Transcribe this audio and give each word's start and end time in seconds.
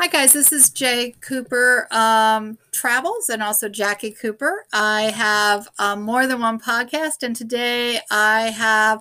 Hi, 0.00 0.06
guys. 0.06 0.32
This 0.32 0.52
is 0.52 0.70
J 0.70 1.16
Cooper 1.20 1.88
um, 1.90 2.56
Travels 2.70 3.28
and 3.30 3.42
also 3.42 3.68
Jacqui 3.68 4.16
Cooper. 4.16 4.64
I 4.72 5.10
have 5.10 5.66
um, 5.80 6.02
more 6.02 6.28
than 6.28 6.38
one 6.38 6.60
podcast, 6.60 7.24
and 7.24 7.34
today 7.34 7.98
I 8.08 8.42
have 8.42 9.00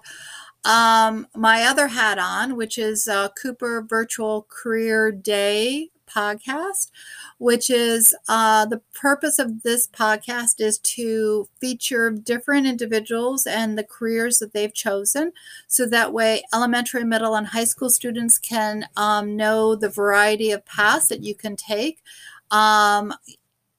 um, 0.66 1.28
my 1.36 1.66
other 1.66 1.88
hat 1.88 2.18
on, 2.18 2.56
which 2.56 2.80
is 2.80 3.08
uh, 3.08 3.30
Cooper 3.40 3.86
Virtual 3.88 4.48
Career 4.50 5.12
Day 5.12 5.92
podcast, 6.08 6.90
which 7.38 7.70
is 7.70 8.16
uh, 8.28 8.66
the 8.66 8.82
purpose 8.94 9.40
of 9.40 9.64
this 9.64 9.88
podcast 9.88 10.60
is 10.60 10.80
to 10.80 11.48
feature 11.60 12.12
different 12.12 12.66
individuals 12.66 13.46
and 13.46 13.78
the 13.78 13.84
careers 13.84 14.40
that 14.40 14.54
they've 14.54 14.74
chosen. 14.74 15.32
So 15.68 15.86
that 15.88 16.14
way, 16.14 16.44
elementary, 16.54 17.04
middle, 17.04 17.36
and 17.36 17.48
high 17.48 17.66
school 17.66 17.90
students 17.90 18.40
can 18.40 18.88
um, 18.96 19.36
know 19.36 19.76
the 19.76 19.90
variety 19.90 20.52
of 20.52 20.66
paths 20.66 21.08
that 21.10 21.24
you 21.24 21.36
can 21.36 21.56
take. 21.56 22.02
Um, 22.50 23.14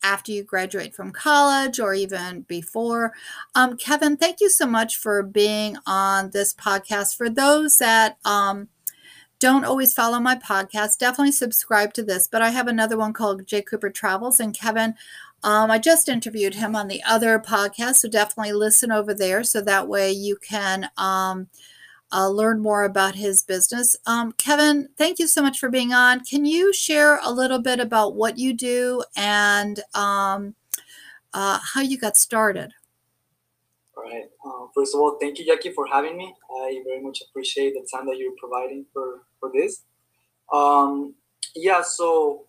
after 0.02 0.32
you 0.32 0.44
graduate 0.44 0.94
from 0.94 1.10
college 1.10 1.80
or 1.80 1.94
even 1.94 2.42
before. 2.42 3.12
Um, 3.54 3.76
Kevin, 3.76 4.16
thank 4.16 4.40
you 4.40 4.48
so 4.48 4.66
much 4.66 4.96
for 4.96 5.22
being 5.22 5.76
on 5.86 6.30
this 6.30 6.54
podcast. 6.54 7.16
For 7.16 7.28
those 7.28 7.76
that 7.78 8.16
um, 8.24 8.68
don't 9.40 9.64
always 9.64 9.94
follow 9.94 10.18
my 10.18 10.34
podcast, 10.36 10.98
definitely 10.98 11.32
subscribe 11.32 11.92
to 11.94 12.02
this. 12.02 12.26
But 12.26 12.42
I 12.42 12.50
have 12.50 12.66
another 12.66 12.96
one 12.96 13.12
called 13.12 13.46
J 13.46 13.62
Cooper 13.62 13.90
Travels. 13.90 14.40
And 14.40 14.54
Kevin, 14.54 14.94
um, 15.44 15.70
I 15.70 15.78
just 15.78 16.08
interviewed 16.08 16.54
him 16.54 16.74
on 16.74 16.88
the 16.88 17.02
other 17.04 17.38
podcast. 17.38 17.96
So 17.96 18.08
definitely 18.08 18.52
listen 18.52 18.90
over 18.90 19.14
there. 19.14 19.44
So 19.44 19.60
that 19.60 19.88
way 19.88 20.10
you 20.10 20.36
can 20.36 20.90
um, 20.96 21.48
uh, 22.12 22.28
learn 22.28 22.60
more 22.60 22.84
about 22.84 23.14
his 23.14 23.42
business. 23.42 23.94
Um, 24.06 24.32
Kevin, 24.32 24.88
thank 24.96 25.18
you 25.18 25.26
so 25.26 25.42
much 25.42 25.58
for 25.58 25.68
being 25.68 25.92
on. 25.92 26.24
Can 26.24 26.44
you 26.44 26.72
share 26.72 27.20
a 27.22 27.30
little 27.30 27.60
bit 27.60 27.80
about 27.80 28.16
what 28.16 28.38
you 28.38 28.52
do 28.52 29.02
and 29.16 29.80
um, 29.94 30.54
uh, 31.32 31.58
how 31.62 31.80
you 31.80 31.98
got 31.98 32.16
started? 32.16 32.72
Right. 34.10 34.24
Uh, 34.44 34.66
first 34.74 34.94
of 34.94 35.00
all, 35.00 35.18
thank 35.20 35.38
you, 35.38 35.44
Jacqui, 35.44 35.74
for 35.74 35.86
having 35.86 36.16
me. 36.16 36.34
I 36.62 36.80
very 36.86 37.02
much 37.02 37.18
appreciate 37.28 37.74
the 37.74 37.86
time 37.92 38.06
that 38.06 38.16
you're 38.16 38.32
providing 38.38 38.86
for, 38.92 39.22
for 39.38 39.50
this. 39.52 39.82
Um, 40.52 41.14
yeah, 41.54 41.82
so 41.82 42.46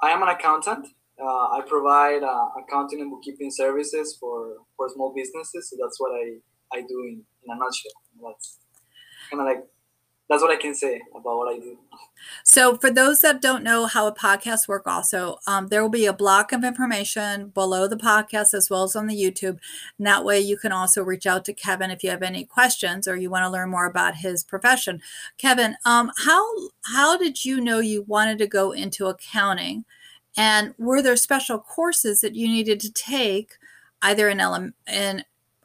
I 0.00 0.10
am 0.10 0.22
an 0.22 0.28
accountant. 0.28 0.86
Uh, 1.20 1.46
I 1.56 1.62
provide 1.66 2.22
uh, 2.22 2.48
accounting 2.62 3.00
and 3.00 3.10
bookkeeping 3.10 3.50
services 3.50 4.16
for, 4.20 4.58
for 4.76 4.88
small 4.88 5.12
businesses. 5.14 5.70
So 5.70 5.76
that's 5.82 5.98
what 5.98 6.12
I, 6.12 6.78
I 6.78 6.82
do 6.82 6.98
in, 7.08 7.24
in 7.44 7.50
a 7.50 7.58
nutshell. 7.58 7.92
That's 8.22 8.58
kind 9.30 9.40
of 9.40 9.46
like 9.46 9.64
that's 10.32 10.42
what 10.42 10.50
I 10.50 10.56
can 10.56 10.74
say 10.74 10.98
about 11.14 11.36
what 11.36 11.54
I 11.54 11.58
do. 11.58 11.76
So, 12.42 12.78
for 12.78 12.90
those 12.90 13.20
that 13.20 13.42
don't 13.42 13.62
know 13.62 13.84
how 13.84 14.06
a 14.06 14.14
podcast 14.14 14.66
work, 14.66 14.86
also 14.86 15.36
um, 15.46 15.66
there 15.66 15.82
will 15.82 15.90
be 15.90 16.06
a 16.06 16.12
block 16.12 16.52
of 16.52 16.64
information 16.64 17.48
below 17.48 17.86
the 17.86 17.96
podcast 17.96 18.54
as 18.54 18.70
well 18.70 18.84
as 18.84 18.96
on 18.96 19.08
the 19.08 19.14
YouTube. 19.14 19.58
And 19.98 20.06
that 20.06 20.24
way, 20.24 20.40
you 20.40 20.56
can 20.56 20.72
also 20.72 21.02
reach 21.02 21.26
out 21.26 21.44
to 21.44 21.52
Kevin 21.52 21.90
if 21.90 22.02
you 22.02 22.08
have 22.08 22.22
any 22.22 22.46
questions 22.46 23.06
or 23.06 23.14
you 23.14 23.28
want 23.28 23.44
to 23.44 23.50
learn 23.50 23.68
more 23.68 23.84
about 23.84 24.16
his 24.16 24.42
profession. 24.42 25.02
Kevin, 25.36 25.76
um, 25.84 26.10
how 26.24 26.42
how 26.94 27.18
did 27.18 27.44
you 27.44 27.60
know 27.60 27.80
you 27.80 28.02
wanted 28.02 28.38
to 28.38 28.46
go 28.46 28.72
into 28.72 29.08
accounting? 29.08 29.84
And 30.34 30.74
were 30.78 31.02
there 31.02 31.16
special 31.16 31.58
courses 31.58 32.22
that 32.22 32.34
you 32.34 32.48
needed 32.48 32.80
to 32.80 32.92
take, 32.92 33.58
either 34.00 34.30
in 34.30 34.40
ele- 34.40 34.72
in 34.86 35.24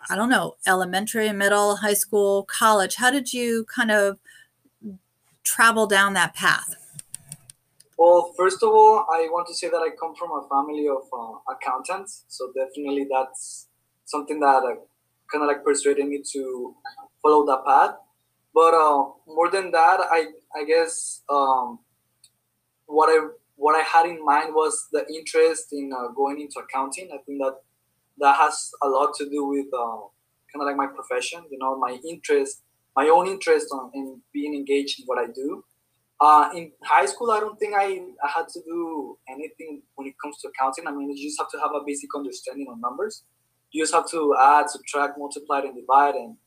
I 0.10 0.16
don't 0.18 0.30
know, 0.30 0.56
elementary, 0.66 1.32
middle, 1.32 1.78
high 1.78 1.94
school, 1.94 2.44
college? 2.44 2.96
How 2.96 3.12
did 3.12 3.34
you 3.34 3.66
kind 3.66 3.92
of 3.92 4.20
travel 5.48 5.88
down 5.88 6.14
that 6.14 6.36
path? 6.36 6.76
Well, 7.98 8.34
first 8.38 8.62
of 8.62 8.70
all, 8.70 9.06
I 9.12 9.28
want 9.32 9.48
to 9.48 9.56
say 9.56 9.70
that 9.70 9.78
I 9.78 9.90
come 10.00 10.14
from 10.16 10.32
a 10.32 10.48
family 10.48 10.88
of 10.88 11.04
uh, 11.12 11.54
accountants, 11.54 12.26
so 12.28 12.52
definitely 12.56 13.08
that's 13.12 13.68
something 14.06 14.40
that 14.42 14.62
uh, 14.64 14.76
kind 15.32 15.44
of 15.44 15.48
like 15.48 15.64
persuaded 15.64 16.06
me 16.06 16.22
to 16.34 16.76
follow 17.24 17.46
that 17.48 17.66
path. 17.66 17.96
But 18.54 18.74
uh, 18.74 19.06
more 19.28 19.50
than 19.50 19.72
that, 19.72 20.00
I 20.12 20.28
I 20.56 20.64
guess 20.66 21.24
um, 21.30 21.80
what 22.86 23.10
I 23.10 23.18
what 23.56 23.76
I 23.76 23.84
had 23.84 24.06
in 24.06 24.24
mind 24.24 24.54
was 24.54 24.88
the 24.92 25.04
interest 25.10 25.74
in 25.74 25.92
uh, 25.92 26.10
going 26.10 26.40
into 26.40 26.60
accounting. 26.60 27.10
I 27.12 27.18
think 27.26 27.40
that 27.40 27.56
that 28.20 28.36
has 28.38 28.72
a 28.84 28.88
lot 28.88 29.16
to 29.18 29.30
do 29.30 29.46
with 29.46 29.68
uh, 29.74 30.06
kind 30.52 30.62
of 30.62 30.68
like 30.68 30.78
my 30.78 30.88
profession. 30.88 31.46
You 31.50 31.58
know, 31.58 31.78
my 31.78 31.98
interest 32.08 32.62
my 32.98 33.08
own 33.10 33.28
interest 33.28 33.68
on, 33.72 33.92
in 33.94 34.20
being 34.34 34.56
engaged 34.56 35.00
in 35.00 35.06
what 35.06 35.20
I 35.20 35.28
do. 35.28 35.64
Uh, 36.20 36.50
in 36.56 36.72
high 36.84 37.06
school, 37.06 37.30
I 37.30 37.40
don't 37.40 37.58
think 37.60 37.76
I, 37.76 37.88
I 38.26 38.30
had 38.36 38.48
to 38.56 38.60
do 38.66 39.18
anything 39.30 39.84
when 39.94 40.08
it 40.08 40.16
comes 40.22 40.36
to 40.42 40.48
accounting. 40.48 40.88
I 40.88 40.92
mean, 40.92 41.16
you 41.16 41.30
just 41.30 41.40
have 41.40 41.52
to 41.52 41.60
have 41.60 41.74
a 41.80 41.86
basic 41.86 42.10
understanding 42.18 42.66
of 42.72 42.80
numbers. 42.82 43.24
You 43.72 43.84
just 43.84 43.94
have 43.94 44.10
to 44.10 44.36
add, 44.42 44.68
subtract, 44.72 45.20
multiply, 45.20 45.60
and 45.60 45.76
divide, 45.76 46.16
and 46.16 46.38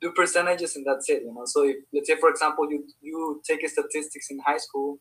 do 0.00 0.12
percentages, 0.12 0.76
and 0.76 0.86
that's 0.86 1.10
it. 1.10 1.24
You 1.26 1.34
know. 1.34 1.44
So, 1.44 1.64
if, 1.64 1.76
let's 1.92 2.08
say, 2.08 2.16
for 2.18 2.30
example, 2.30 2.70
you 2.70 2.86
you 3.02 3.42
take 3.46 3.68
statistics 3.68 4.30
in 4.30 4.38
high 4.46 4.62
school, 4.66 4.98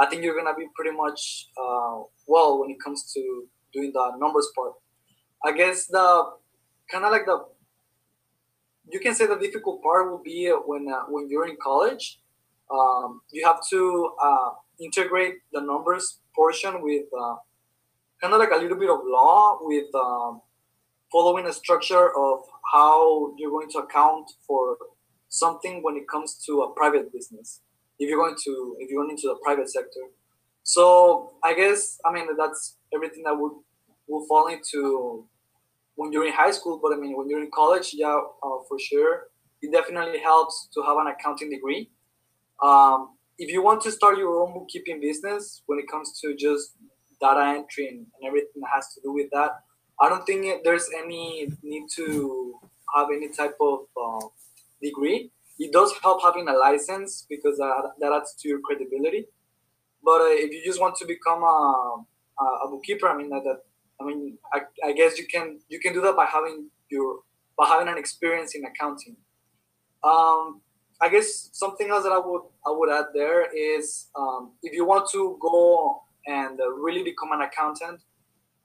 I 0.00 0.06
think 0.06 0.24
you're 0.24 0.38
gonna 0.40 0.56
be 0.56 0.66
pretty 0.74 0.96
much 0.96 1.50
uh, 1.62 2.02
well 2.26 2.60
when 2.60 2.70
it 2.70 2.78
comes 2.84 3.12
to 3.14 3.22
doing 3.72 3.92
the 3.92 4.04
numbers 4.18 4.48
part. 4.56 4.72
I 5.44 5.52
guess 5.52 5.86
the 5.86 6.08
kind 6.90 7.04
of 7.04 7.12
like 7.12 7.26
the 7.26 7.38
you 8.90 9.00
can 9.00 9.14
say 9.14 9.26
the 9.26 9.36
difficult 9.36 9.82
part 9.82 10.10
will 10.10 10.22
be 10.22 10.48
when 10.66 10.88
uh, 10.88 11.04
when 11.08 11.28
you're 11.28 11.46
in 11.46 11.56
college. 11.62 12.20
Um, 12.70 13.22
you 13.30 13.46
have 13.46 13.60
to 13.70 14.12
uh, 14.22 14.50
integrate 14.78 15.36
the 15.52 15.60
numbers 15.60 16.18
portion 16.34 16.82
with 16.82 17.06
uh, 17.18 17.36
kind 18.20 18.34
of 18.34 18.40
like 18.40 18.50
a 18.50 18.56
little 18.56 18.76
bit 18.76 18.90
of 18.90 19.00
law 19.04 19.58
with 19.62 19.92
um, 19.94 20.42
following 21.10 21.46
a 21.46 21.52
structure 21.52 22.10
of 22.16 22.40
how 22.72 23.34
you're 23.38 23.50
going 23.50 23.70
to 23.70 23.78
account 23.78 24.30
for 24.46 24.76
something 25.28 25.82
when 25.82 25.96
it 25.96 26.06
comes 26.08 26.42
to 26.46 26.62
a 26.62 26.74
private 26.74 27.12
business. 27.12 27.60
If 27.98 28.08
you're 28.08 28.18
going 28.18 28.36
to 28.44 28.76
if 28.78 28.90
you're 28.90 29.02
going 29.02 29.10
into 29.10 29.28
the 29.28 29.38
private 29.42 29.68
sector, 29.70 30.00
so 30.62 31.32
I 31.42 31.54
guess 31.54 31.98
I 32.04 32.12
mean 32.12 32.26
that's 32.36 32.76
everything 32.94 33.24
that 33.24 33.34
would 33.34 33.52
will 34.06 34.26
fall 34.26 34.48
into 34.48 35.26
when 35.98 36.12
you're 36.12 36.26
in 36.26 36.32
high 36.32 36.52
school, 36.52 36.78
but 36.80 36.92
I 36.92 36.96
mean, 36.96 37.16
when 37.16 37.28
you're 37.28 37.42
in 37.42 37.50
college, 37.52 37.90
yeah, 37.92 38.20
uh, 38.44 38.58
for 38.68 38.78
sure, 38.78 39.26
it 39.60 39.72
definitely 39.72 40.20
helps 40.20 40.68
to 40.74 40.82
have 40.82 40.96
an 40.96 41.08
accounting 41.08 41.50
degree. 41.50 41.90
Um, 42.62 43.16
if 43.36 43.50
you 43.52 43.64
want 43.64 43.82
to 43.82 43.90
start 43.90 44.16
your 44.16 44.40
own 44.40 44.54
bookkeeping 44.54 45.00
business, 45.00 45.62
when 45.66 45.80
it 45.80 45.86
comes 45.90 46.20
to 46.20 46.36
just 46.36 46.76
data 47.20 47.44
entry 47.58 47.88
and, 47.88 47.98
and 47.98 48.28
everything 48.28 48.62
that 48.62 48.70
has 48.72 48.94
to 48.94 49.00
do 49.02 49.12
with 49.12 49.28
that, 49.32 49.50
I 50.00 50.08
don't 50.08 50.24
think 50.24 50.62
there's 50.62 50.88
any 50.96 51.48
need 51.64 51.86
to 51.96 52.54
have 52.94 53.08
any 53.12 53.28
type 53.30 53.56
of 53.60 53.80
uh, 54.00 54.26
degree. 54.80 55.32
It 55.58 55.72
does 55.72 55.92
help 56.00 56.22
having 56.22 56.46
a 56.48 56.52
license 56.52 57.26
because 57.28 57.58
that, 57.58 57.90
that 58.00 58.12
adds 58.12 58.36
to 58.40 58.48
your 58.48 58.60
credibility. 58.60 59.26
But 60.04 60.20
uh, 60.20 60.36
if 60.44 60.52
you 60.52 60.62
just 60.64 60.80
want 60.80 60.94
to 60.98 61.06
become 61.06 61.42
a, 61.42 62.04
a 62.64 62.68
bookkeeper, 62.70 63.08
I 63.08 63.16
mean, 63.16 63.30
that, 63.30 63.42
that 63.42 63.62
I 64.00 64.04
mean, 64.04 64.38
I, 64.52 64.60
I 64.84 64.92
guess 64.92 65.18
you 65.18 65.26
can 65.26 65.58
you 65.68 65.80
can 65.80 65.92
do 65.92 66.00
that 66.02 66.16
by 66.16 66.26
having 66.26 66.68
your 66.90 67.20
by 67.56 67.66
having 67.66 67.88
an 67.88 67.98
experience 67.98 68.54
in 68.54 68.64
accounting. 68.64 69.16
Um, 70.04 70.60
I 71.00 71.08
guess 71.08 71.50
something 71.52 71.90
else 71.90 72.04
that 72.04 72.12
I 72.12 72.18
would 72.18 72.42
I 72.66 72.70
would 72.70 72.90
add 72.90 73.06
there 73.14 73.46
is 73.54 74.08
um, 74.16 74.52
if 74.62 74.72
you 74.72 74.84
want 74.84 75.08
to 75.12 75.36
go 75.40 76.02
and 76.26 76.58
really 76.80 77.02
become 77.02 77.32
an 77.32 77.40
accountant, 77.40 78.00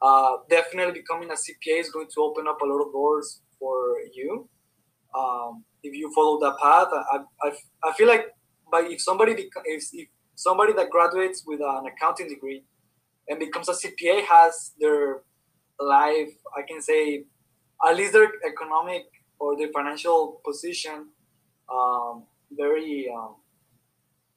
uh, 0.02 0.38
definitely 0.50 0.94
becoming 0.94 1.30
a 1.32 1.34
CPA 1.34 1.80
is 1.80 1.90
going 1.90 2.08
to 2.14 2.22
open 2.22 2.48
up 2.48 2.62
a 2.62 2.66
lot 2.66 2.82
of 2.86 2.92
doors 2.92 3.42
for 3.58 3.98
you. 4.14 4.48
Um, 5.18 5.64
if 5.84 5.96
you 5.96 6.12
follow 6.14 6.40
that 6.40 6.58
path, 6.62 6.88
I, 6.92 7.20
I, 7.44 7.52
I 7.84 7.94
feel 7.94 8.08
like, 8.08 8.28
by 8.72 8.82
if 8.82 9.02
somebody 9.02 9.34
if, 9.66 9.84
if 9.94 10.08
somebody 10.36 10.74
that 10.74 10.90
graduates 10.90 11.44
with 11.46 11.62
an 11.62 11.86
accounting 11.86 12.28
degree 12.28 12.64
and 13.28 13.40
becomes 13.40 13.70
a 13.70 13.74
CPA 13.74 14.26
has 14.26 14.74
their 14.80 15.22
life, 15.80 16.34
I 16.58 16.62
can 16.68 16.82
say, 16.82 17.26
at 17.86 17.96
least 17.96 18.14
their 18.14 18.30
economic 18.46 19.04
or 19.40 19.58
their 19.58 19.70
financial 19.74 20.42
position 20.46 21.10
um, 21.72 22.24
very, 22.52 23.10
um, 23.14 23.36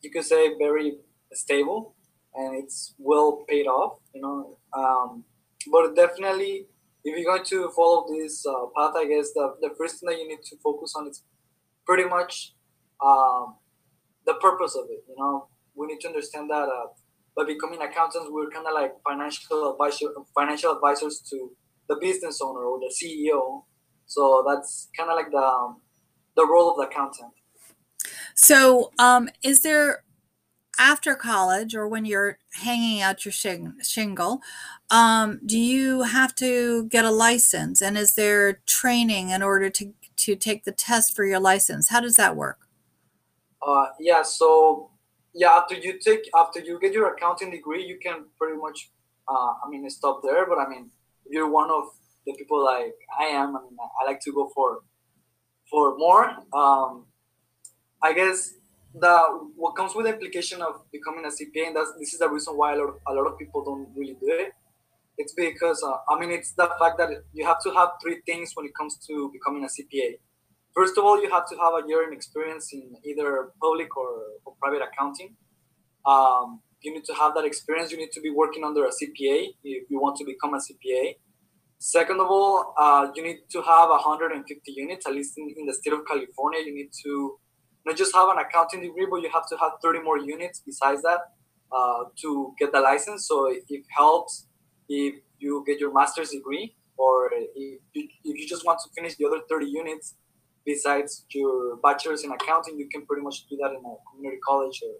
you 0.00 0.10
could 0.10 0.24
say, 0.24 0.56
very 0.58 0.98
stable 1.32 1.94
and 2.34 2.62
it's 2.62 2.94
well 2.98 3.44
paid 3.48 3.66
off, 3.66 3.98
you 4.14 4.20
know. 4.20 4.58
Um, 4.72 5.24
but 5.70 5.96
definitely, 5.96 6.66
if 7.04 7.16
you're 7.16 7.24
going 7.24 7.44
to 7.44 7.70
follow 7.74 8.06
this 8.12 8.44
uh, 8.46 8.66
path, 8.76 8.94
I 8.96 9.06
guess 9.06 9.32
the, 9.32 9.54
the 9.60 9.70
first 9.78 10.00
thing 10.00 10.10
that 10.10 10.18
you 10.18 10.28
need 10.28 10.42
to 10.44 10.56
focus 10.62 10.94
on 10.96 11.08
is 11.08 11.22
pretty 11.86 12.08
much 12.08 12.52
um, 13.04 13.56
the 14.26 14.34
purpose 14.34 14.76
of 14.76 14.84
it. 14.90 15.04
You 15.08 15.16
know, 15.18 15.48
we 15.74 15.86
need 15.86 16.00
to 16.00 16.08
understand 16.08 16.50
that 16.50 16.68
uh, 16.68 16.88
by 17.36 17.44
becoming 17.44 17.80
accountants, 17.80 18.28
we're 18.30 18.50
kind 18.50 18.66
of 18.66 18.74
like 18.74 18.92
financial 19.06 19.72
advisor, 19.72 20.06
financial 20.34 20.72
advisors 20.72 21.22
to 21.30 21.50
the 21.88 21.96
business 22.00 22.40
owner 22.42 22.60
or 22.60 22.78
the 22.80 22.92
CEO. 22.92 23.64
So 24.06 24.44
that's 24.48 24.88
kind 24.96 25.10
of 25.10 25.16
like 25.16 25.30
the 25.30 25.38
um, 25.38 25.80
the 26.36 26.46
role 26.46 26.70
of 26.70 26.76
the 26.76 26.82
accountant. 26.84 27.32
So, 28.34 28.92
um, 28.98 29.28
is 29.42 29.60
there 29.60 30.04
after 30.78 31.14
college 31.14 31.74
or 31.74 31.88
when 31.88 32.04
you're 32.04 32.38
hanging 32.52 33.00
out 33.00 33.24
your 33.24 33.32
shing- 33.32 33.76
shingle, 33.82 34.40
um, 34.90 35.40
do 35.44 35.58
you 35.58 36.02
have 36.02 36.34
to 36.36 36.84
get 36.84 37.04
a 37.04 37.10
license? 37.10 37.80
And 37.80 37.96
is 37.96 38.14
there 38.14 38.60
training 38.66 39.30
in 39.30 39.42
order 39.42 39.70
to, 39.70 39.94
to 40.16 40.36
take 40.36 40.64
the 40.64 40.72
test 40.72 41.16
for 41.16 41.24
your 41.24 41.40
license? 41.40 41.88
How 41.88 42.00
does 42.00 42.16
that 42.16 42.36
work? 42.36 42.58
Uh, 43.66 43.86
yeah, 43.98 44.22
so 44.22 44.90
yeah, 45.36 45.50
after 45.50 45.74
you 45.74 45.98
take 45.98 46.22
after 46.34 46.60
you 46.60 46.80
get 46.80 46.92
your 46.92 47.12
accounting 47.14 47.50
degree, 47.50 47.84
you 47.84 47.98
can 48.02 48.24
pretty 48.38 48.56
much, 48.56 48.90
uh, 49.28 49.52
I 49.62 49.68
mean, 49.68 49.88
stop 49.90 50.22
there. 50.22 50.46
But 50.48 50.58
I 50.58 50.66
mean, 50.68 50.90
you're 51.28 51.50
one 51.50 51.70
of 51.70 51.84
the 52.26 52.32
people 52.32 52.64
like 52.64 52.94
I 53.20 53.24
am, 53.24 53.54
I 53.56 53.60
mean, 53.60 53.76
I 54.00 54.06
like 54.06 54.20
to 54.20 54.32
go 54.32 54.50
for 54.54 54.80
for 55.70 55.96
more. 55.98 56.24
Um, 56.54 57.04
I 58.02 58.14
guess 58.14 58.54
the 58.94 59.14
what 59.56 59.76
comes 59.76 59.94
with 59.94 60.06
the 60.06 60.14
application 60.14 60.62
of 60.62 60.74
becoming 60.90 61.26
a 61.26 61.28
CPA, 61.28 61.66
and 61.68 61.76
that's 61.76 61.92
this 61.98 62.14
is 62.14 62.18
the 62.18 62.30
reason 62.30 62.56
why 62.56 62.74
a 62.74 62.78
lot 62.78 62.88
of, 62.88 62.94
a 63.06 63.12
lot 63.12 63.26
of 63.30 63.38
people 63.38 63.62
don't 63.62 63.88
really 63.94 64.14
do 64.14 64.28
it. 64.28 64.52
It's 65.18 65.34
because 65.34 65.82
uh, 65.82 65.98
I 66.08 66.18
mean 66.18 66.30
it's 66.30 66.52
the 66.52 66.68
fact 66.80 66.96
that 66.96 67.10
you 67.34 67.44
have 67.44 67.60
to 67.64 67.70
have 67.72 67.90
three 68.02 68.22
things 68.24 68.52
when 68.54 68.64
it 68.64 68.74
comes 68.74 68.96
to 69.06 69.30
becoming 69.32 69.64
a 69.64 69.68
CPA. 69.68 70.16
First 70.76 70.98
of 70.98 71.04
all, 71.04 71.22
you 71.22 71.30
have 71.30 71.48
to 71.48 71.56
have 71.56 71.72
a 71.82 71.88
year 71.88 72.06
in 72.06 72.12
experience 72.12 72.70
in 72.74 72.96
either 73.02 73.52
public 73.62 73.96
or, 73.96 74.10
or 74.44 74.54
private 74.60 74.82
accounting. 74.82 75.34
Um, 76.04 76.60
you 76.82 76.92
need 76.92 77.04
to 77.06 77.14
have 77.14 77.34
that 77.34 77.46
experience. 77.46 77.90
You 77.90 77.96
need 77.96 78.12
to 78.12 78.20
be 78.20 78.28
working 78.28 78.62
under 78.62 78.84
a 78.84 78.90
CPA 78.90 79.54
if 79.64 79.90
you 79.90 79.98
want 79.98 80.18
to 80.18 80.24
become 80.26 80.52
a 80.52 80.58
CPA. 80.58 81.16
Second 81.78 82.20
of 82.20 82.26
all, 82.26 82.74
uh, 82.78 83.08
you 83.14 83.22
need 83.22 83.38
to 83.52 83.62
have 83.62 83.88
150 83.88 84.72
units, 84.72 85.06
at 85.06 85.14
least 85.14 85.38
in, 85.38 85.54
in 85.56 85.64
the 85.64 85.72
state 85.72 85.94
of 85.94 86.00
California. 86.06 86.60
You 86.62 86.74
need 86.74 86.90
to 87.04 87.38
not 87.86 87.96
just 87.96 88.14
have 88.14 88.28
an 88.28 88.36
accounting 88.36 88.82
degree, 88.82 89.06
but 89.10 89.22
you 89.22 89.30
have 89.32 89.48
to 89.48 89.56
have 89.56 89.72
30 89.82 90.02
more 90.02 90.18
units 90.18 90.60
besides 90.60 91.00
that 91.02 91.20
uh, 91.72 92.04
to 92.20 92.54
get 92.58 92.72
the 92.72 92.80
license. 92.80 93.26
So 93.26 93.46
it 93.46 93.84
helps 93.96 94.46
if 94.90 95.14
you 95.38 95.64
get 95.66 95.80
your 95.80 95.94
master's 95.94 96.30
degree 96.30 96.76
or 96.98 97.30
if 97.32 97.80
you, 97.94 98.08
if 98.24 98.38
you 98.38 98.46
just 98.46 98.66
want 98.66 98.78
to 98.84 98.90
finish 98.94 99.16
the 99.16 99.24
other 99.24 99.40
30 99.48 99.66
units 99.66 100.14
besides 100.66 101.24
your 101.30 101.76
bachelor's 101.76 102.24
in 102.24 102.32
accounting, 102.32 102.78
you 102.78 102.88
can 102.88 103.06
pretty 103.06 103.22
much 103.22 103.46
do 103.48 103.56
that 103.62 103.70
in 103.70 103.76
a 103.76 103.94
community 104.10 104.40
college 104.46 104.82
or 104.86 104.94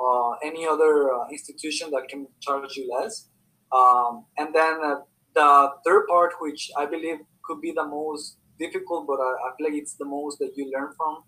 uh, 0.00 0.36
any 0.42 0.66
other 0.66 1.12
uh, 1.12 1.28
institution 1.30 1.90
that 1.90 2.08
can 2.08 2.26
charge 2.40 2.76
you 2.76 2.90
less. 2.90 3.28
Um, 3.70 4.24
and 4.38 4.54
then 4.54 4.78
uh, 4.82 5.00
the 5.34 5.70
third 5.84 6.06
part, 6.08 6.32
which 6.40 6.70
I 6.76 6.86
believe 6.86 7.18
could 7.44 7.60
be 7.60 7.72
the 7.72 7.84
most 7.84 8.38
difficult, 8.58 9.06
but 9.06 9.20
I, 9.20 9.30
I 9.46 9.50
feel 9.56 9.68
like 9.68 9.78
it's 9.78 9.94
the 9.94 10.06
most 10.06 10.38
that 10.38 10.52
you 10.56 10.72
learn 10.74 10.92
from, 10.96 11.22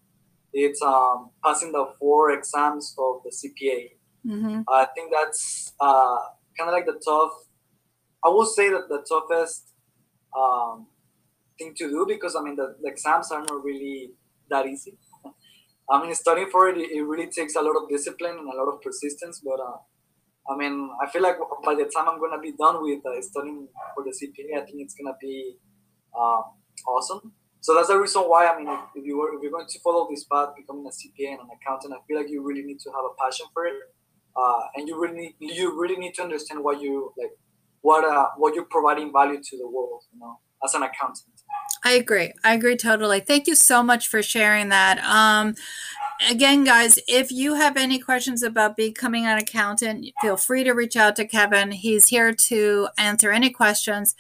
it's 0.53 0.83
um, 0.83 1.31
passing 1.45 1.73
the 1.73 1.93
four 1.99 2.33
exams 2.33 2.95
of 2.99 3.23
the 3.25 3.31
CPA. 3.31 3.91
Mm-hmm. 4.27 4.63
I 4.69 4.87
think 4.95 5.13
that's 5.13 5.73
uh, 5.81 6.19
kind 6.59 6.69
of 6.69 6.73
like 6.73 6.87
the 6.87 7.01
tough. 7.05 7.33
I 8.25 8.29
will 8.29 8.47
say 8.47 8.69
that 8.71 8.89
the 8.89 9.05
toughest 9.09 9.73
um, 10.37 10.87
thing 11.61 11.75
to 11.77 11.89
do 11.89 12.07
because 12.09 12.35
I 12.35 12.43
mean 12.43 12.57
the, 12.57 12.75
the, 12.83 12.89
exams 12.91 13.31
are 13.31 13.41
not 13.41 13.63
really 13.63 14.13
that 14.49 14.67
easy. 14.67 14.95
I 15.91 16.03
mean, 16.03 16.15
studying 16.15 16.51
for 16.51 16.69
it, 16.69 16.79
it 16.79 17.03
really 17.03 17.29
takes 17.31 17.55
a 17.57 17.63
lot 17.63 17.77
of 17.81 17.89
discipline 17.89 18.37
and 18.39 18.49
a 18.49 18.57
lot 18.57 18.69
of 18.73 18.81
persistence. 18.81 19.43
But 19.45 19.61
uh, 19.61 19.79
I 20.53 20.57
mean, 20.57 20.91
I 21.03 21.11
feel 21.11 21.23
like 21.23 21.37
by 21.65 21.75
the 21.75 21.91
time 21.95 22.09
I'm 22.09 22.19
gonna 22.19 22.41
be 22.41 22.55
done 22.59 22.83
with 22.83 23.05
uh, 23.05 23.21
studying 23.21 23.69
for 23.95 24.03
the 24.05 24.11
CPA, 24.11 24.63
I 24.63 24.65
think 24.65 24.79
it's 24.81 24.95
gonna 24.95 25.17
be 25.21 25.57
uh, 26.19 26.43
awesome 26.89 27.35
so 27.63 27.75
that's 27.75 27.89
the 27.89 27.99
reason 27.99 28.23
why 28.23 28.47
I 28.47 28.57
mean, 28.57 28.69
if, 28.69 28.81
if 28.97 29.05
you 29.05 29.19
were 29.19 29.35
if 29.35 29.43
you're 29.43 29.53
going 29.53 29.67
to 29.69 29.81
follow 29.81 30.09
this 30.11 30.25
path, 30.25 30.51
becoming 30.57 30.87
a 30.87 30.89
CPA 30.89 31.33
and 31.33 31.41
an 31.41 31.49
accountant, 31.61 31.93
I 31.93 31.99
feel 32.09 32.17
like 32.17 32.31
you 32.31 32.43
really 32.43 32.63
need 32.63 32.81
to 32.81 32.91
have 32.91 33.05
a 33.05 33.15
passion 33.23 33.47
for 33.53 33.67
it, 33.67 33.75
uh, 34.35 34.63
and 34.77 34.89
you 34.89 35.01
really 35.01 35.15
need, 35.17 35.35
you 35.41 35.79
really 35.79 35.97
need 35.97 36.15
to 36.15 36.23
understand 36.23 36.65
what 36.65 36.81
you 36.81 37.13
like, 37.19 37.37
what 37.83 38.05
uh, 38.05 38.29
what 38.39 38.55
you're 38.55 38.65
providing 38.65 39.13
value 39.13 39.43
to 39.43 39.59
the 39.59 39.69
world, 39.69 40.05
you 40.13 40.19
know, 40.19 40.41
as 40.65 40.73
an 40.75 40.83
accountant. 40.83 41.40
I 41.83 41.93
agree. 41.93 42.33
I 42.45 42.55
agree 42.55 42.77
totally. 42.77 43.21
Thank 43.21 43.47
you 43.47 43.55
so 43.55 43.83
much 43.83 44.09
for 44.09 44.23
sharing 44.23 44.69
that. 44.69 44.99
Um, 44.99 45.55
again, 46.29 46.65
guys, 46.65 46.99
if 47.09 47.33
you 47.33 47.55
have 47.55 47.77
any 47.77 47.99
questions 47.99 48.43
about 48.43 48.77
becoming 48.77 49.25
an 49.25 49.39
accountant, 49.39 50.07
feel 50.21 50.37
free 50.37 50.63
to 50.65 50.73
reach 50.73 50.97
out 50.97 51.17
to 51.17 51.25
Kevin. 51.25 51.71
He's 51.71 52.09
here 52.09 52.33
to 52.35 52.89
answer 52.99 53.31
any 53.31 53.51
questions. 53.51 54.15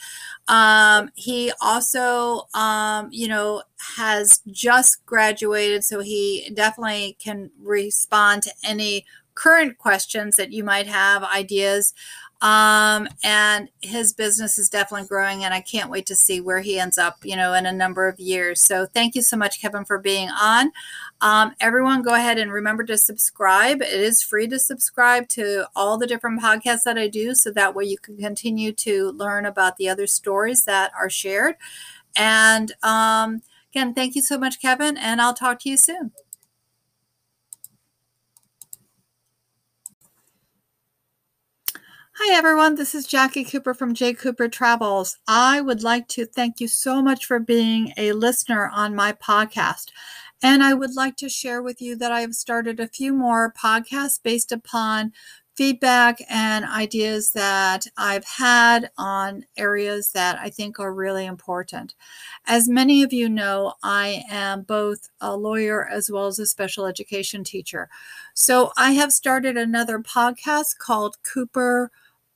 Um, 0.48 1.10
he 1.16 1.52
also, 1.60 2.48
um, 2.54 3.08
you 3.12 3.28
know, 3.28 3.62
has 3.96 4.40
just 4.50 5.04
graduated, 5.04 5.84
so 5.84 6.00
he 6.00 6.50
definitely 6.54 7.16
can 7.22 7.50
respond 7.60 8.42
to 8.44 8.52
any 8.64 9.04
current 9.34 9.78
questions 9.78 10.36
that 10.36 10.52
you 10.52 10.64
might 10.64 10.86
have, 10.86 11.22
ideas. 11.24 11.94
Um, 12.42 13.06
and 13.22 13.68
his 13.82 14.14
business 14.14 14.58
is 14.58 14.70
definitely 14.70 15.06
growing, 15.06 15.44
and 15.44 15.52
I 15.52 15.60
can't 15.60 15.90
wait 15.90 16.06
to 16.06 16.14
see 16.14 16.40
where 16.40 16.60
he 16.60 16.80
ends 16.80 16.96
up, 16.96 17.18
you 17.22 17.36
know, 17.36 17.52
in 17.52 17.66
a 17.66 17.72
number 17.72 18.08
of 18.08 18.18
years. 18.18 18.62
So 18.62 18.86
thank 18.86 19.14
you 19.14 19.20
so 19.20 19.36
much, 19.36 19.60
Kevin, 19.60 19.84
for 19.84 19.98
being 19.98 20.30
on. 20.30 20.72
Um, 21.20 21.52
everyone, 21.60 22.02
go 22.02 22.14
ahead 22.14 22.38
and 22.38 22.50
remember 22.50 22.82
to 22.84 22.96
subscribe. 22.96 23.82
It 23.82 23.92
is 23.92 24.22
free 24.22 24.48
to 24.48 24.58
subscribe 24.58 25.28
to 25.30 25.66
all 25.76 25.98
the 25.98 26.06
different 26.06 26.40
podcasts 26.40 26.84
that 26.84 26.96
I 26.96 27.08
do, 27.08 27.34
so 27.34 27.50
that 27.50 27.74
way 27.74 27.84
you 27.84 27.98
can 27.98 28.16
continue 28.16 28.72
to 28.72 29.10
learn 29.12 29.44
about 29.44 29.76
the 29.76 29.90
other 29.90 30.06
stories 30.06 30.64
that 30.64 30.92
are 30.98 31.10
shared. 31.10 31.56
And 32.16 32.72
um, 32.82 33.42
again, 33.70 33.92
thank 33.92 34.14
you 34.14 34.22
so 34.22 34.38
much, 34.38 34.62
Kevin, 34.62 34.96
and 34.96 35.20
I'll 35.20 35.34
talk 35.34 35.60
to 35.60 35.68
you 35.68 35.76
soon. 35.76 36.12
Hi, 42.22 42.36
everyone. 42.36 42.74
This 42.74 42.94
is 42.94 43.06
Jacqui 43.06 43.50
Cooper 43.50 43.72
from 43.72 43.94
J. 43.94 44.12
Cooper 44.12 44.46
Travels. 44.46 45.16
I 45.26 45.62
would 45.62 45.82
like 45.82 46.06
to 46.08 46.26
thank 46.26 46.60
you 46.60 46.68
so 46.68 47.00
much 47.00 47.24
for 47.24 47.38
being 47.40 47.94
a 47.96 48.12
listener 48.12 48.70
on 48.74 48.94
my 48.94 49.12
podcast. 49.12 49.86
And 50.42 50.62
I 50.62 50.74
would 50.74 50.94
like 50.94 51.16
to 51.16 51.30
share 51.30 51.62
with 51.62 51.80
you 51.80 51.96
that 51.96 52.12
I 52.12 52.20
have 52.20 52.34
started 52.34 52.78
a 52.78 52.88
few 52.88 53.14
more 53.14 53.54
podcasts 53.54 54.22
based 54.22 54.52
upon 54.52 55.14
feedback 55.56 56.18
and 56.28 56.66
ideas 56.66 57.32
that 57.32 57.86
I've 57.96 58.26
had 58.26 58.90
on 58.98 59.46
areas 59.56 60.12
that 60.12 60.38
I 60.38 60.50
think 60.50 60.78
are 60.78 60.92
really 60.92 61.24
important. 61.24 61.94
As 62.44 62.68
many 62.68 63.02
of 63.02 63.14
you 63.14 63.30
know, 63.30 63.72
I 63.82 64.24
am 64.28 64.60
both 64.60 65.08
a 65.22 65.34
lawyer 65.34 65.88
as 65.88 66.10
well 66.10 66.26
as 66.26 66.38
a 66.38 66.44
special 66.44 66.84
education 66.84 67.44
teacher. 67.44 67.88
So 68.34 68.72
I 68.76 68.92
have 68.92 69.10
started 69.10 69.56
another 69.56 70.00
podcast 70.00 70.76
called 70.76 71.16
Cooper 71.22 71.90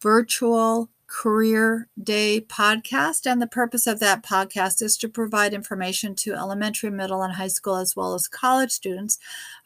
virtual 0.04 0.90
career 1.06 1.88
day 2.02 2.44
podcast. 2.46 3.24
And 3.24 3.40
the 3.40 3.46
purpose 3.46 3.86
of 3.86 4.00
that 4.00 4.22
podcast 4.22 4.82
is 4.82 4.98
to 4.98 5.08
provide 5.08 5.54
information 5.54 6.14
to 6.16 6.34
elementary, 6.34 6.90
middle, 6.90 7.22
and 7.22 7.34
high 7.34 7.48
school, 7.48 7.76
as 7.76 7.96
well 7.96 8.12
as 8.12 8.28
college 8.28 8.70
students 8.70 9.18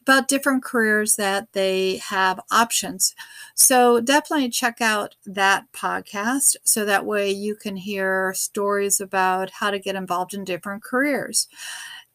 about 0.02 0.28
different 0.28 0.62
careers 0.62 1.16
that 1.16 1.48
they 1.54 1.96
have 1.96 2.40
options. 2.52 3.14
So 3.54 4.00
definitely 4.00 4.50
check 4.50 4.80
out 4.80 5.16
that 5.26 5.64
podcast 5.72 6.56
so 6.62 6.84
that 6.84 7.04
way 7.04 7.30
you 7.30 7.56
can 7.56 7.76
hear 7.76 8.32
stories 8.34 9.00
about 9.00 9.50
how 9.50 9.70
to 9.70 9.78
get 9.78 9.96
involved 9.96 10.34
in 10.34 10.44
different 10.44 10.84
careers. 10.84 11.48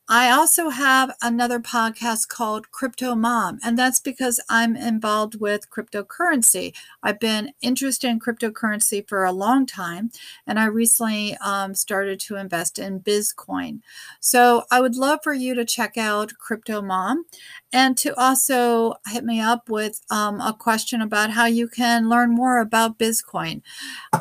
I 0.09 0.31
also 0.31 0.67
have 0.69 1.15
another 1.21 1.59
podcast 1.61 2.27
called 2.27 2.71
Crypto 2.71 3.15
Mom, 3.15 3.59
and 3.63 3.79
that's 3.79 4.01
because 4.01 4.37
I'm 4.49 4.75
involved 4.75 5.39
with 5.39 5.69
cryptocurrency. 5.69 6.73
I've 7.01 7.21
been 7.21 7.53
interested 7.61 8.09
in 8.09 8.19
cryptocurrency 8.19 9.07
for 9.07 9.23
a 9.23 9.31
long 9.31 9.65
time, 9.65 10.11
and 10.45 10.59
I 10.59 10.65
recently 10.65 11.37
um, 11.37 11.73
started 11.73 12.19
to 12.21 12.35
invest 12.35 12.79
in 12.79 12.99
Bizcoin. 12.99 13.79
So 14.19 14.63
I 14.71 14.81
would 14.81 14.97
love 14.97 15.19
for 15.23 15.33
you 15.33 15.55
to 15.55 15.63
check 15.63 15.97
out 15.97 16.33
Crypto 16.37 16.81
Mom 16.81 17.25
and 17.73 17.97
to 17.97 18.15
also 18.17 18.93
hit 19.07 19.25
me 19.25 19.41
up 19.41 19.67
with 19.67 19.99
um, 20.11 20.39
a 20.39 20.53
question 20.53 21.01
about 21.01 21.31
how 21.31 21.45
you 21.45 21.67
can 21.67 22.07
learn 22.07 22.29
more 22.29 22.59
about 22.59 22.99
Bizcoin. 22.99 23.63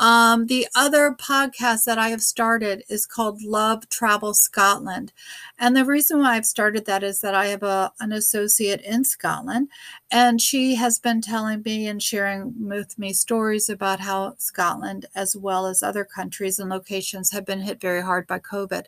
Um, 0.01 0.47
the 0.47 0.67
other 0.75 1.15
podcast 1.21 1.85
that 1.85 1.99
I 1.99 2.09
have 2.09 2.23
started 2.23 2.83
is 2.89 3.05
called 3.05 3.43
Love 3.43 3.89
Travel 3.91 4.33
Scotland. 4.33 5.13
And 5.59 5.77
the 5.77 5.85
reason 5.85 6.21
why 6.21 6.37
I've 6.37 6.47
started 6.47 6.87
that 6.87 7.03
is 7.03 7.21
that 7.21 7.35
I 7.35 7.47
have 7.47 7.63
a, 7.63 7.93
an 8.01 8.13
associate 8.13 8.81
in 8.81 9.05
Scotland, 9.05 9.69
and 10.13 10.41
she 10.43 10.75
has 10.77 10.99
been 10.99 11.23
telling 11.23 11.63
me 11.65 11.87
and 11.89 12.03
sharing 12.03 12.55
with 12.69 12.99
me 12.99 13.15
stories 13.15 13.71
about 13.71 14.01
how 14.01 14.35
Scotland, 14.39 15.07
as 15.15 15.35
well 15.35 15.67
as 15.67 15.83
other 15.83 16.05
countries 16.05 16.59
and 16.59 16.69
locations, 16.71 17.31
have 17.33 17.47
been 17.47 17.63
hit 17.63 17.81
very 17.81 18.03
hard 18.03 18.27
by 18.27 18.39
COVID. 18.39 18.85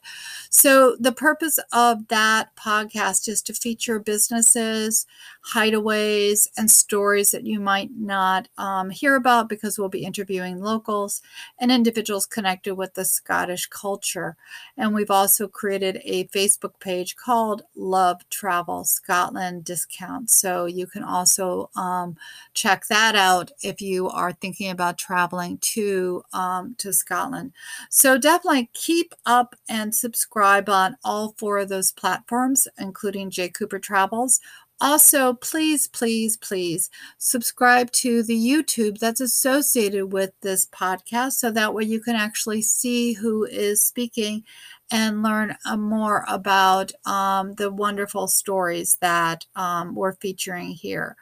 So, 0.51 0.97
the 1.01 1.13
purpose 1.13 1.59
of 1.73 2.09
that 2.09 2.55
podcast 2.57 3.27
is 3.29 3.41
to 3.43 3.55
feature 3.55 3.99
businesses, 3.99 5.07
hideaways, 5.53 6.49
and 6.57 6.71
stories 6.71 7.31
that 7.33 7.47
you 7.47 7.61
might 7.61 7.91
not 7.97 8.49
um, 8.57 8.91
hear 8.91 9.17
about 9.17 9.49
because 9.49 9.79
we'll 9.79 9.89
be 9.89 10.05
interviewing 10.05 10.61
locals 10.61 11.23
and 11.59 11.71
individuals 11.71 12.27
connected 12.27 12.75
with 12.75 12.95
the 12.95 13.05
Scottish 13.05 13.67
culture. 13.67 14.37
And 14.77 14.95
we've 14.95 15.11
also 15.11 15.49
created 15.49 16.01
a 16.05 16.29
Facebook 16.29 16.81
page 16.81 17.17
called 17.17 17.63
Love 17.75 18.29
Travel 18.31 18.85
Scotland 18.85 19.65
Discount. 19.65 20.31
So, 20.31 20.67
you 20.67 20.87
can 20.87 21.03
also 21.03 21.71
um, 21.77 22.17
check 22.55 22.87
that 22.87 23.15
out 23.15 23.51
if 23.63 23.81
you 23.81 24.09
are 24.09 24.33
thinking 24.33 24.71
about 24.71 24.99
traveling 24.99 25.59
to 25.59 26.23
um, 26.33 26.75
to 26.79 26.93
Scotland. 26.93 27.53
So 27.91 28.19
definitely 28.19 28.71
keep 28.73 29.15
up 29.27 29.55
and 29.69 29.95
subscribe 29.95 30.69
on 30.69 30.97
all 31.05 31.35
four 31.39 31.59
of 31.59 31.69
those 31.69 31.93
platforms, 31.93 32.69
including 32.79 33.31
J 33.31 33.49
Cooper 33.49 33.79
Travels. 33.79 34.41
Also, 34.81 35.35
please, 35.35 35.87
please, 35.87 36.37
please 36.37 36.91
subscribe 37.19 37.91
to 37.93 38.23
the 38.23 38.37
YouTube 38.37 38.99
that's 38.99 39.21
associated 39.21 40.13
with 40.13 40.33
this 40.43 40.67
podcast 40.67 41.33
so 41.35 41.51
that 41.51 41.73
way 41.73 41.85
you 41.85 42.01
can 42.01 42.17
actually 42.17 42.61
see 42.61 43.13
who 43.13 43.45
is 43.45 43.85
speaking 43.85 44.43
and 44.91 45.23
learn 45.23 45.57
uh, 45.65 45.77
more 45.77 46.25
about 46.29 46.93
um, 47.07 47.55
the 47.55 47.71
wonderful 47.71 48.27
stories 48.27 48.99
that 49.01 49.47
um, 49.57 49.95
we're 49.95 50.17
featuring 50.17 50.71
here. 50.71 51.17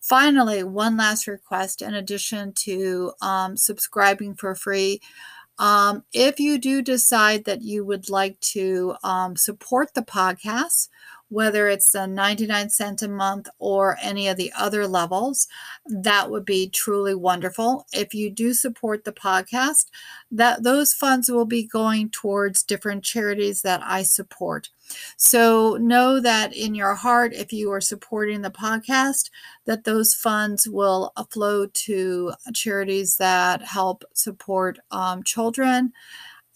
Finally, 0.00 0.62
one 0.62 0.96
last 0.96 1.26
request 1.26 1.82
in 1.82 1.94
addition 1.94 2.52
to 2.52 3.12
um, 3.22 3.56
subscribing 3.56 4.34
for 4.34 4.54
free. 4.54 5.00
Um, 5.58 6.04
if 6.14 6.40
you 6.40 6.58
do 6.58 6.80
decide 6.80 7.44
that 7.44 7.62
you 7.62 7.84
would 7.84 8.08
like 8.08 8.40
to 8.40 8.94
um, 9.04 9.36
support 9.36 9.92
the 9.94 10.02
podcast, 10.02 10.88
whether 11.30 11.68
it's 11.68 11.94
a 11.94 12.06
99 12.06 12.68
cent 12.68 13.02
a 13.02 13.08
month 13.08 13.48
or 13.58 13.96
any 14.02 14.28
of 14.28 14.36
the 14.36 14.52
other 14.58 14.86
levels 14.86 15.48
that 15.86 16.30
would 16.30 16.44
be 16.44 16.68
truly 16.68 17.14
wonderful. 17.14 17.86
If 17.92 18.12
you 18.14 18.30
do 18.30 18.52
support 18.52 19.04
the 19.04 19.12
podcast 19.12 19.86
that 20.30 20.62
those 20.62 20.92
funds 20.92 21.30
will 21.30 21.46
be 21.46 21.64
going 21.64 22.10
towards 22.10 22.62
different 22.62 23.02
charities 23.04 23.62
that 23.62 23.80
i 23.84 24.02
support. 24.02 24.68
So 25.16 25.76
know 25.80 26.20
that 26.20 26.54
in 26.54 26.74
your 26.74 26.94
heart 26.94 27.32
if 27.32 27.52
you 27.52 27.70
are 27.72 27.80
supporting 27.80 28.42
the 28.42 28.50
podcast 28.50 29.30
that 29.64 29.84
those 29.84 30.14
funds 30.14 30.68
will 30.68 31.12
flow 31.30 31.66
to 31.66 32.32
charities 32.52 33.16
that 33.16 33.62
help 33.62 34.02
support 34.14 34.80
um, 34.90 35.22
children 35.22 35.92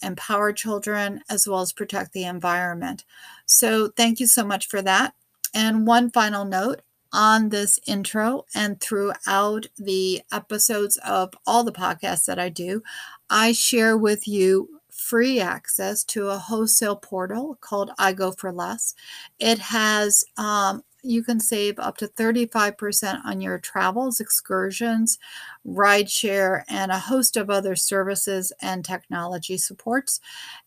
empower 0.03 0.53
children, 0.53 1.21
as 1.29 1.47
well 1.49 1.61
as 1.61 1.73
protect 1.73 2.13
the 2.13 2.25
environment. 2.25 3.05
So, 3.47 3.89
thank 3.89 4.21
you 4.21 4.27
so 4.27 4.45
much 4.45 4.69
for 4.69 4.83
that. 4.83 5.15
And 5.55 5.87
one 5.87 6.11
final 6.11 6.45
note 6.45 6.83
on 7.13 7.49
this 7.49 7.79
intro 7.87 8.45
and 8.55 8.81
throughout 8.81 9.67
the 9.79 10.21
episodes 10.33 10.97
of 11.07 11.33
all 11.47 11.63
the 11.63 11.73
podcasts 11.73 12.25
that 12.27 12.41
I 12.41 12.49
do, 12.49 12.83
I 13.31 13.53
share 13.53 13.97
with 13.97 14.27
you 14.27 14.69
free 14.91 15.41
access 15.41 16.03
to 16.05 16.29
a 16.29 16.39
wholesale 16.39 16.97
portal 16.97 17.57
called 17.61 17.91
I 17.99 18.13
Go 18.13 18.33
for 18.33 18.53
Less. 18.53 18.95
It 19.39 19.59
has 19.59 20.25
um, 20.37 20.83
you 21.05 21.23
can 21.23 21.39
save 21.39 21.79
up 21.79 21.97
to 21.99 22.09
35% 22.09 23.25
on 23.25 23.41
your 23.41 23.59
travels, 23.59 24.21
excursions, 24.21 25.19
rideshare, 25.67 26.63
and 26.69 26.91
a 26.91 26.99
host 26.99 27.37
of 27.37 27.51
other 27.51 27.77
services 27.77 28.53
and 28.61 28.85
technology 28.85 29.59
supports. 29.59 30.21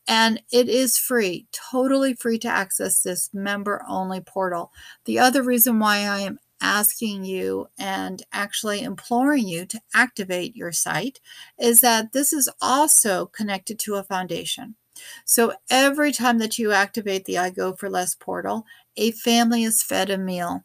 And 0.08 0.42
it 0.52 0.70
is 0.70 0.98
free, 0.98 1.48
totally 1.52 2.14
free 2.14 2.40
to 2.40 2.48
access 2.48 3.02
this 3.02 3.30
member 3.34 3.84
only 3.90 4.22
portal. 4.22 4.72
The 5.06 5.20
other 5.20 5.44
reason 5.44 5.80
why 5.80 5.98
I 6.00 6.20
am 6.20 6.40
asking 6.62 7.26
you 7.26 7.68
and 7.78 8.24
actually 8.34 8.82
imploring 8.82 9.48
you 9.48 9.66
to 9.66 9.82
activate 9.94 10.56
your 10.56 10.72
site 10.72 11.20
is 11.60 11.82
that 11.82 12.14
this 12.14 12.34
is 12.34 12.50
also 12.62 13.28
connected 13.28 13.80
to 13.80 13.96
a 13.96 14.04
foundation. 14.04 14.76
So 15.26 15.54
every 15.70 16.12
time 16.12 16.40
that 16.40 16.58
you 16.58 16.72
activate 16.72 17.26
the 17.26 17.38
I 17.38 17.52
Go 17.52 17.74
for 17.74 17.90
Less 17.90 18.16
portal, 18.16 18.66
a 18.98 19.12
family 19.12 19.64
is 19.64 19.84
fed 19.84 20.10
a 20.10 20.18
meal. 20.18 20.64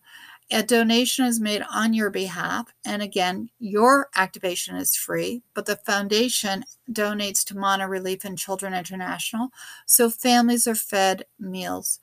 A 0.50 0.62
donation 0.62 1.24
is 1.24 1.40
made 1.40 1.62
on 1.72 1.94
your 1.94 2.10
behalf. 2.10 2.72
And 2.84 3.00
again, 3.00 3.48
your 3.58 4.08
activation 4.16 4.76
is 4.76 4.94
free, 4.94 5.42
but 5.54 5.64
the 5.64 5.76
foundation 5.76 6.64
donates 6.90 7.42
to 7.46 7.56
Manna 7.56 7.88
Relief 7.88 8.24
and 8.24 8.38
Children 8.38 8.74
International. 8.74 9.50
So 9.86 10.10
families 10.10 10.66
are 10.66 10.74
fed 10.74 11.24
meals. 11.38 12.00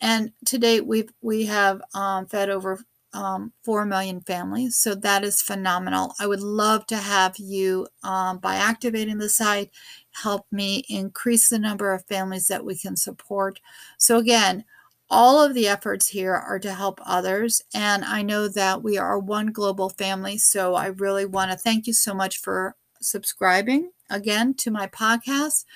And 0.00 0.32
to 0.46 0.58
date, 0.58 0.84
we've, 0.84 1.12
we 1.20 1.46
have 1.46 1.80
um, 1.94 2.26
fed 2.26 2.50
over 2.50 2.84
um, 3.12 3.52
4 3.62 3.84
million 3.84 4.20
families. 4.22 4.76
So 4.76 4.94
that 4.96 5.22
is 5.22 5.42
phenomenal. 5.42 6.14
I 6.18 6.26
would 6.26 6.40
love 6.40 6.86
to 6.86 6.96
have 6.96 7.36
you, 7.38 7.86
um, 8.02 8.38
by 8.38 8.56
activating 8.56 9.18
the 9.18 9.28
site, 9.28 9.70
help 10.10 10.46
me 10.50 10.84
increase 10.88 11.50
the 11.50 11.58
number 11.58 11.92
of 11.92 12.04
families 12.06 12.48
that 12.48 12.64
we 12.64 12.76
can 12.76 12.96
support. 12.96 13.60
So, 13.98 14.18
again, 14.18 14.64
all 15.12 15.42
of 15.44 15.52
the 15.52 15.68
efforts 15.68 16.08
here 16.08 16.34
are 16.34 16.58
to 16.58 16.72
help 16.72 16.98
others. 17.04 17.62
And 17.74 18.02
I 18.02 18.22
know 18.22 18.48
that 18.48 18.82
we 18.82 18.96
are 18.96 19.18
one 19.18 19.48
global 19.48 19.90
family. 19.90 20.38
So 20.38 20.74
I 20.74 20.86
really 20.86 21.26
want 21.26 21.50
to 21.50 21.58
thank 21.58 21.86
you 21.86 21.92
so 21.92 22.14
much 22.14 22.38
for 22.38 22.76
subscribing 22.98 23.90
again 24.08 24.54
to 24.54 24.70
my 24.70 24.86
podcast, 24.86 25.66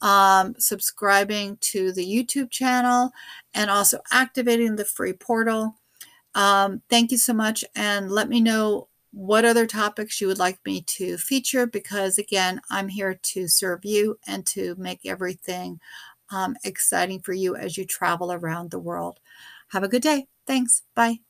um, 0.00 0.54
subscribing 0.58 1.58
to 1.62 1.90
the 1.92 2.06
YouTube 2.06 2.50
channel, 2.50 3.10
and 3.54 3.70
also 3.70 3.98
activating 4.12 4.76
the 4.76 4.84
free 4.84 5.12
portal. 5.12 5.74
Um, 6.36 6.82
thank 6.88 7.10
you 7.10 7.18
so 7.18 7.32
much. 7.32 7.64
And 7.74 8.08
let 8.08 8.28
me 8.28 8.40
know 8.40 8.86
what 9.10 9.44
other 9.44 9.66
topics 9.66 10.20
you 10.20 10.28
would 10.28 10.38
like 10.38 10.58
me 10.64 10.82
to 10.82 11.16
feature 11.16 11.66
because, 11.66 12.18
again, 12.18 12.60
I'm 12.70 12.88
here 12.88 13.14
to 13.14 13.48
serve 13.48 13.84
you 13.84 14.18
and 14.28 14.46
to 14.48 14.76
make 14.76 15.00
everything 15.04 15.80
um, 16.30 16.56
exciting 16.64 17.20
for 17.20 17.32
you 17.32 17.56
as 17.56 17.76
you 17.76 17.84
travel 17.84 18.32
around 18.32 18.70
the 18.70 18.78
world. 18.78 19.20
Have 19.68 19.82
a 19.82 19.88
good 19.88 20.02
day. 20.02 20.26
Thanks. 20.46 20.82
Bye. 20.94 21.25